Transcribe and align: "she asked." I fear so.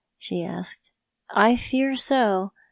"she 0.17 0.43
asked." 0.43 0.91
I 1.45 1.55
fear 1.55 1.95
so. 1.95 2.53